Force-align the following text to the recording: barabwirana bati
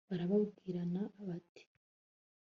barabwirana 0.09 1.01
bati 1.25 1.63